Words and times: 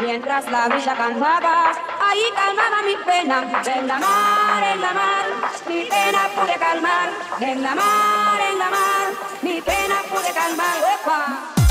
Mientras 0.00 0.50
la 0.50 0.68
brisa 0.68 0.94
cantaba, 0.94 1.72
ahí 2.08 2.24
calmaba 2.34 2.82
mi 2.82 2.96
pena, 3.04 3.36
en 3.74 3.86
la 3.86 3.98
mar, 3.98 4.62
en 4.72 4.80
la 4.80 4.92
mar, 4.92 5.24
mi 5.68 5.84
pena 5.84 6.20
pude 6.34 6.54
calmar, 6.58 7.08
en 7.40 7.62
la 7.62 7.74
mar, 7.74 8.40
en 8.50 8.58
la 8.58 8.70
mar, 8.70 9.06
mi 9.42 9.60
pena 9.60 9.96
pude 10.10 10.32
calmar, 10.32 10.76
¡Epa! 10.94 11.61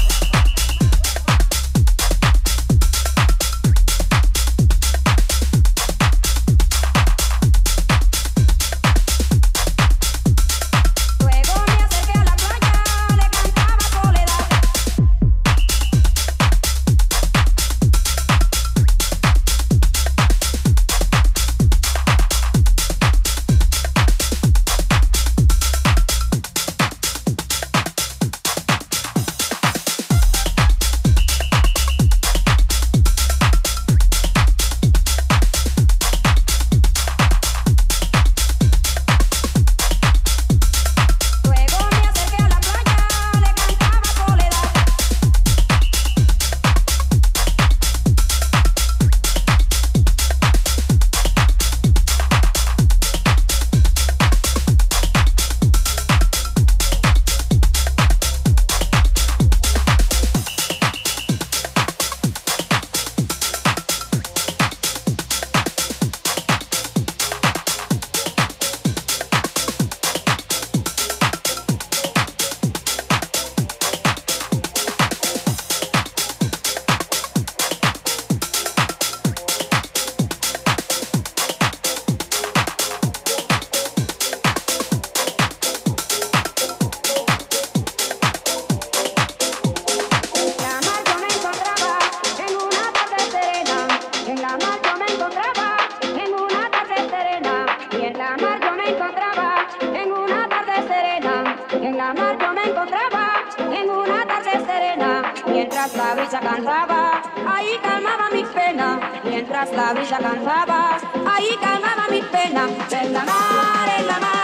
mientras 105.82 106.06
la 106.06 106.14
brisa 106.14 106.40
cantaba, 106.40 107.22
ahí 107.48 107.80
calmaba 107.82 108.30
mi 108.32 108.44
pena, 108.44 109.00
mientras 109.24 109.72
la 109.72 109.94
brisa 109.94 110.20
cantaba, 110.20 110.98
ahí 111.26 111.58
calmaba 111.60 112.08
mi 112.08 112.22
pena, 112.22 112.68
en 112.92 113.14
la 113.14 113.26
mar, 113.26 113.90
en 113.98 114.08
la 114.08 114.20
mar. 114.20 114.41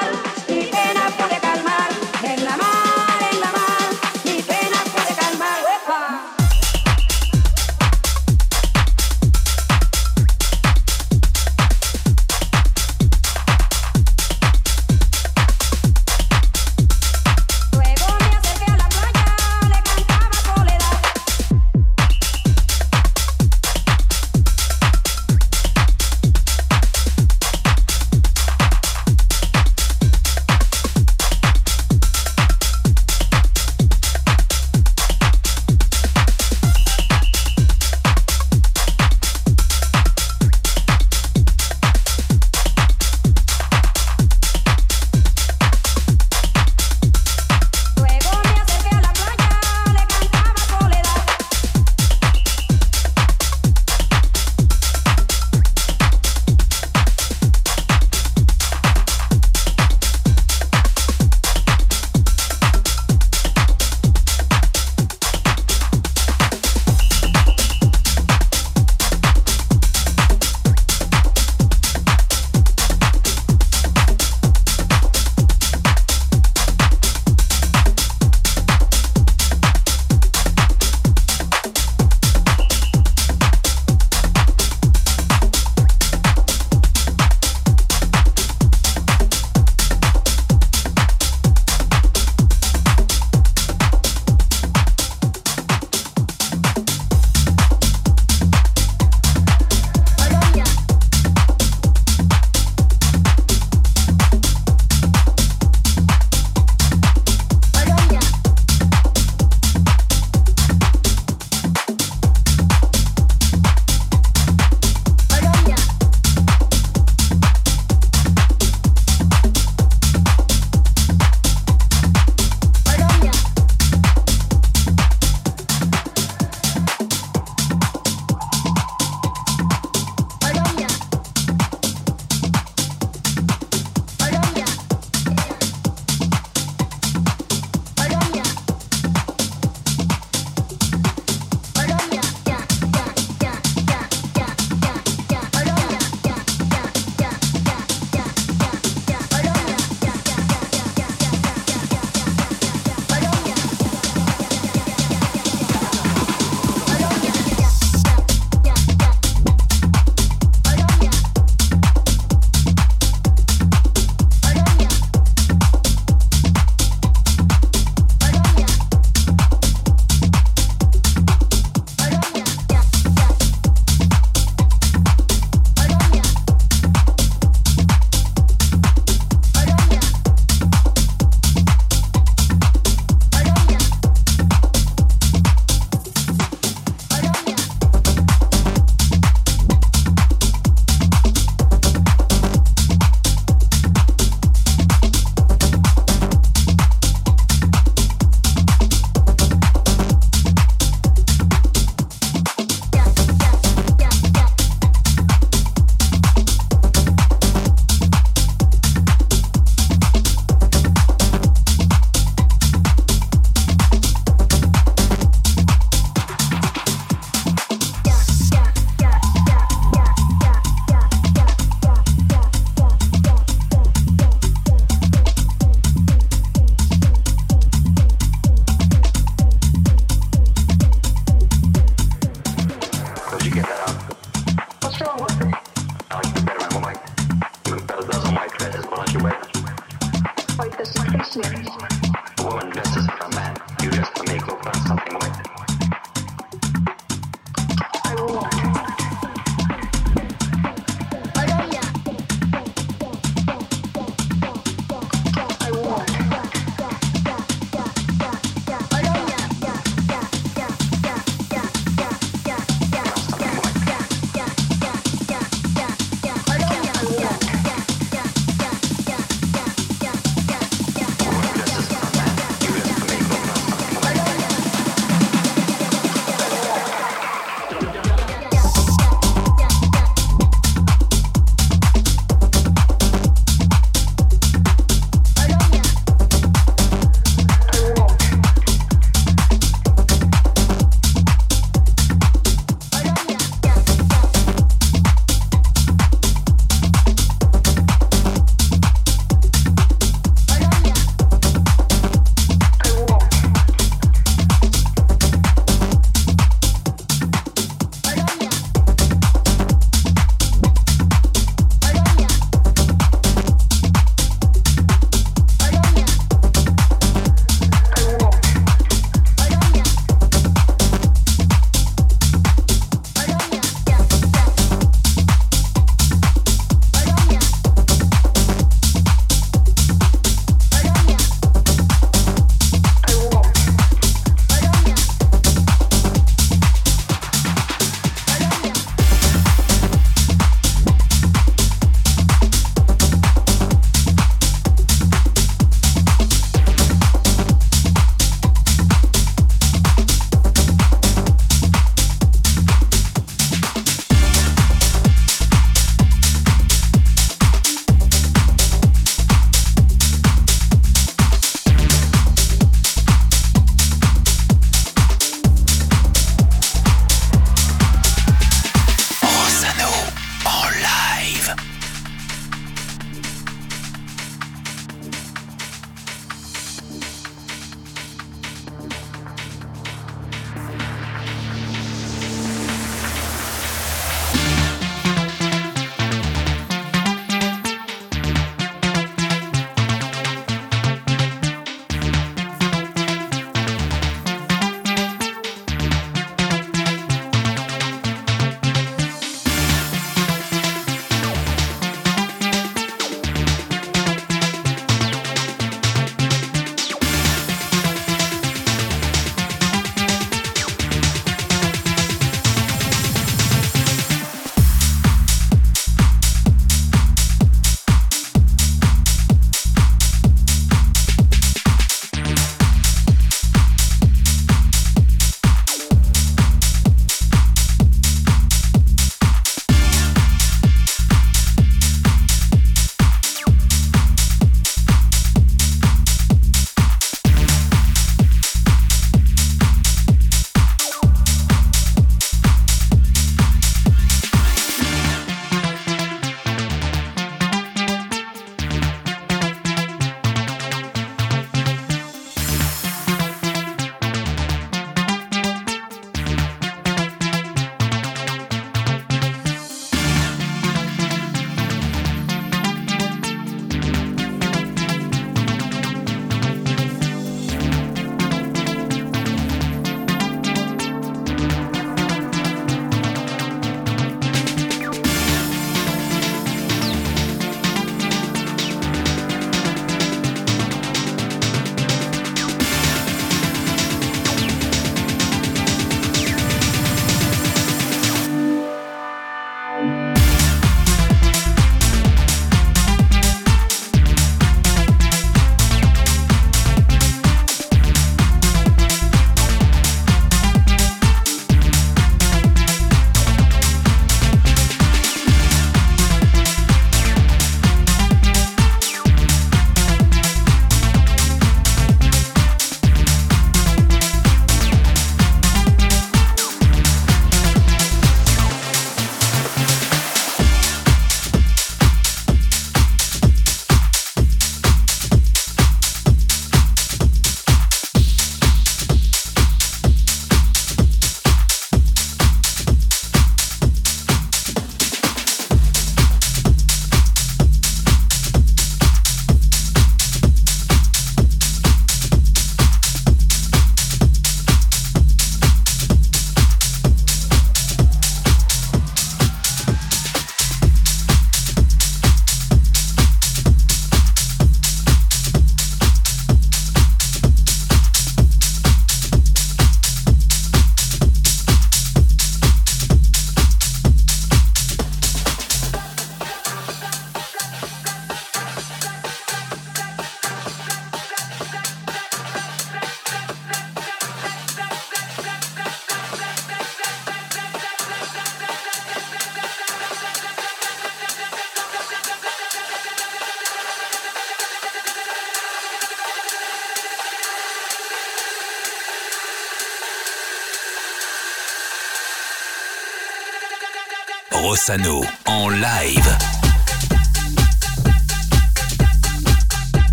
Rossano 594.47 595.01
en 595.25 595.59
live. 595.59 596.36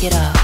Take 0.00 0.12
it 0.14 0.39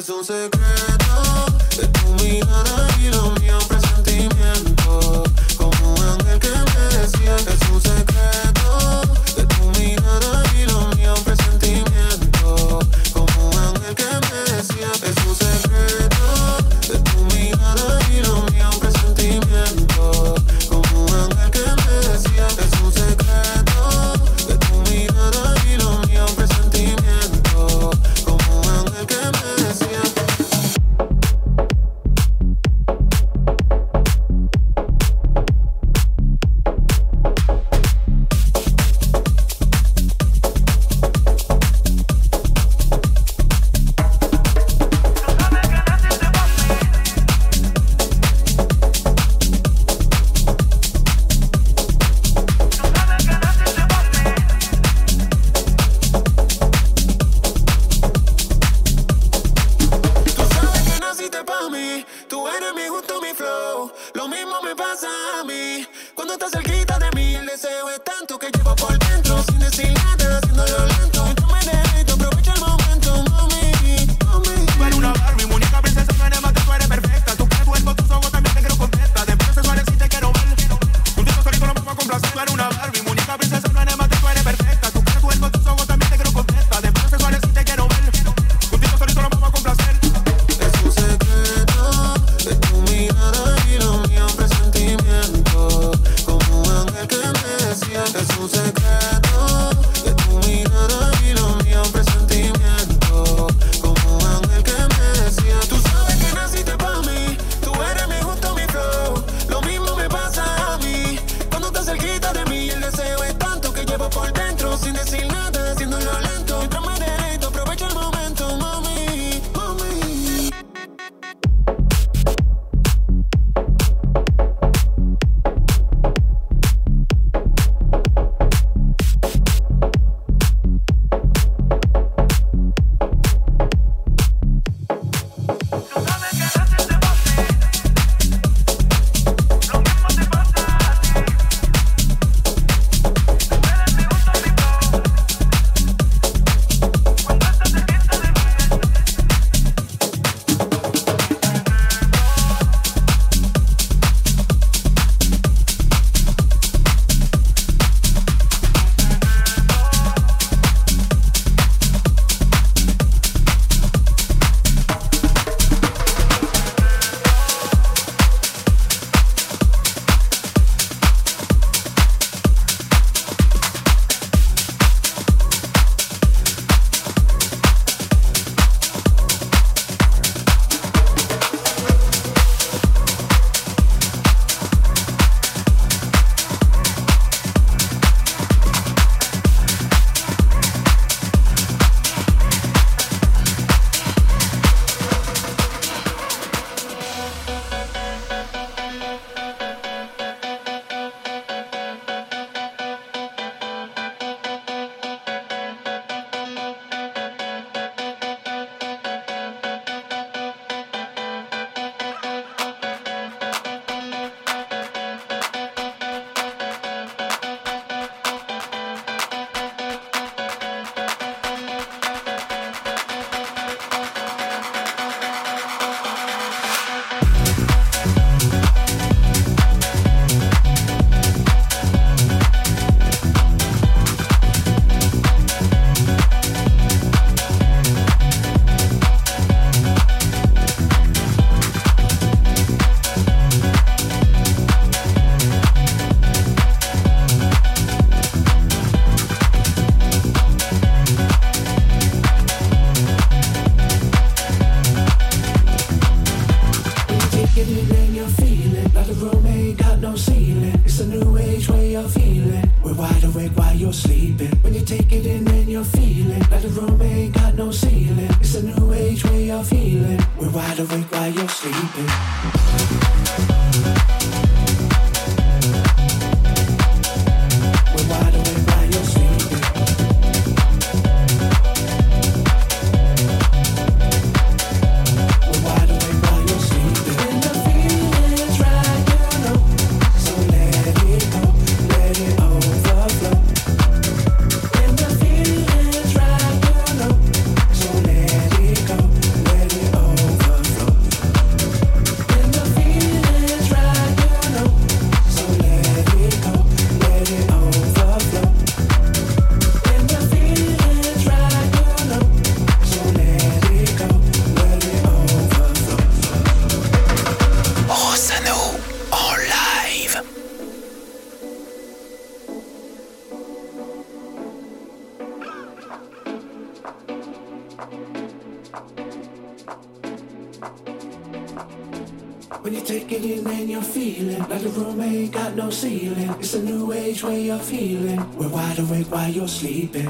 es 0.00 0.08
un 0.08 0.24
secreto 0.24 1.46
de 1.76 1.86
tu 1.88 2.24
mirada 2.24 2.88
y 3.02 3.08
lo 3.10 3.32
mío 3.32 3.58
presentimiento. 3.68 5.22
Como 5.58 5.94
un 5.94 6.02
ángel 6.02 6.38
que 6.38 6.48
me 6.48 6.96
decía 6.96 7.36
es 7.36 7.68
un 7.70 7.82
secreto. 7.82 8.49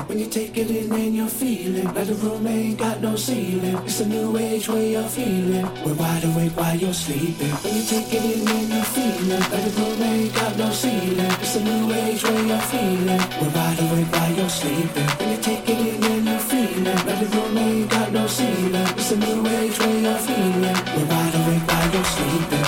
When 0.07 0.19
you 0.19 0.27
take 0.27 0.57
it 0.57 0.71
in 0.71 0.93
and 0.93 1.15
you're 1.15 1.29
feeling 1.29 1.85
like 1.95 2.07
the 2.07 2.15
room 2.15 2.47
ain't 2.47 2.79
got 2.79 3.01
no 3.01 3.17
ceiling. 3.17 3.77
It's 3.85 4.01
a 4.01 4.07
new 4.07 4.37
age 4.37 4.69
way 4.69 4.95
of 4.95 5.11
feeling. 5.11 5.67
We're 5.85 5.95
wide 5.95 6.25
awake 6.25 6.57
while 6.57 6.77
you're 6.77 6.93
sleeping. 6.93 7.51
When 7.63 7.75
you 7.77 7.83
take 7.83 8.13
it 8.13 8.25
in 8.25 8.49
and 8.49 8.69
you're 8.69 8.85
feeling 8.85 9.41
like 9.53 9.65
the 9.65 9.73
room 9.81 10.03
ain't 10.03 10.35
got 10.35 10.57
no 10.57 10.71
ceiling. 10.71 11.33
It's 11.43 11.57
a 11.57 11.65
new 11.65 11.93
age 11.93 12.23
way 12.25 12.51
of 12.51 12.65
feeling. 12.65 13.23
We're 13.41 13.55
wide 13.55 13.79
awake 13.81 14.13
while 14.13 14.33
you're 14.33 14.49
sleeping. 14.49 15.09
When 15.19 15.29
you 15.31 15.39
take 15.43 15.69
it 15.69 15.79
in 15.79 16.05
and 16.05 16.27
you're 16.27 16.39
feeling 16.39 16.85
like 16.85 17.21
the 17.21 17.37
room 17.37 17.59
ain't 17.59 17.91
got 17.91 18.13
no 18.13 18.27
ceiling. 18.27 18.89
It's 18.97 19.13
a 19.13 19.17
new 19.17 19.47
age 19.47 19.79
way 19.79 20.07
of 20.07 20.21
feeling. 20.21 20.79
We're 20.97 21.09
wide 21.13 21.35
awake 21.35 21.65
while 21.69 21.91
you're 21.93 22.05
sleeping. 22.05 22.60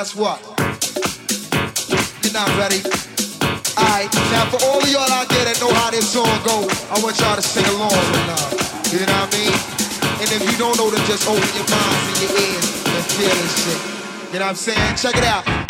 Guess 0.00 0.16
what? 0.16 0.40
You're 2.24 2.32
not 2.32 2.48
ready. 2.56 2.80
Alright, 3.76 4.08
now 4.32 4.48
for 4.48 4.56
all 4.64 4.80
of 4.80 4.88
y'all 4.88 5.04
out 5.12 5.28
there 5.28 5.44
that 5.44 5.60
know 5.60 5.68
how 5.76 5.90
this 5.90 6.08
song 6.08 6.24
go, 6.40 6.64
I 6.88 6.96
want 7.04 7.20
y'all 7.20 7.36
to 7.36 7.42
sing 7.42 7.68
along 7.76 7.92
with 7.92 8.24
love. 8.32 8.48
You 8.96 9.04
know 9.04 9.12
what 9.12 9.28
I 9.28 9.36
mean? 9.36 9.52
And 10.24 10.28
if 10.32 10.40
you 10.40 10.56
don't 10.56 10.78
know, 10.78 10.88
then 10.88 11.04
just 11.04 11.28
open 11.28 11.44
your 11.52 11.68
minds 11.68 12.04
and 12.08 12.18
your 12.24 12.32
ears 12.32 12.66
and 12.96 13.04
feel 13.12 13.28
this 13.28 13.52
shit. 13.60 14.32
You 14.32 14.38
know 14.38 14.46
what 14.46 14.52
I'm 14.52 14.56
saying? 14.56 14.96
Check 14.96 15.18
it 15.18 15.24
out. 15.24 15.69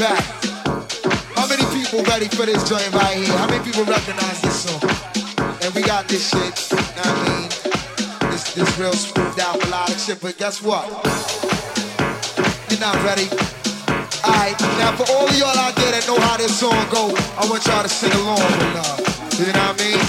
Back. 0.00 0.24
How 1.36 1.46
many 1.46 1.60
people 1.76 2.00
ready 2.08 2.24
for 2.32 2.46
this 2.48 2.64
joint 2.64 2.88
right 2.96 3.20
here? 3.20 3.36
How 3.36 3.46
many 3.46 3.62
people 3.62 3.84
recognize 3.84 4.40
this 4.40 4.64
song? 4.64 4.80
And 5.60 5.74
we 5.74 5.82
got 5.82 6.08
this 6.08 6.24
shit, 6.32 6.72
I 6.72 7.04
mean? 7.28 8.32
This, 8.32 8.54
this 8.54 8.78
real 8.78 8.94
smoothed 8.94 9.38
out 9.38 9.60
melodic 9.60 9.98
shit, 9.98 10.18
but 10.22 10.38
guess 10.38 10.62
what? 10.62 10.88
You're 12.72 12.80
not 12.80 12.96
ready. 13.04 13.28
Alright, 14.24 14.56
now 14.80 14.96
for 14.96 15.04
all 15.12 15.28
of 15.28 15.36
y'all 15.36 15.52
out 15.60 15.76
there 15.76 15.92
that 15.92 16.04
know 16.08 16.16
how 16.16 16.38
this 16.38 16.58
song 16.58 16.80
go, 16.88 17.12
I 17.36 17.44
want 17.52 17.66
y'all 17.68 17.82
to 17.84 17.88
sing 17.92 18.12
along 18.24 18.40
with 18.40 18.72
love. 18.72 19.04
You 19.36 19.52
know 19.52 19.68
what 19.68 19.76
I 19.76 19.84
mean? 19.84 20.00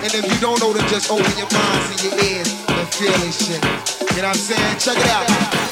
And 0.00 0.12
if 0.16 0.24
you 0.24 0.40
don't 0.40 0.60
know, 0.64 0.72
then 0.72 0.88
just 0.88 1.12
open 1.12 1.28
your 1.36 1.50
minds 1.52 1.92
and 1.92 2.00
your 2.08 2.16
ears 2.24 2.48
and 2.72 2.88
feel 2.88 3.12
this 3.20 3.36
shit. 3.36 3.60
You 4.16 4.24
know 4.24 4.32
what 4.32 4.40
I'm 4.40 4.48
saying? 4.48 4.78
Check 4.80 4.96
it 4.96 5.10
out. 5.12 5.65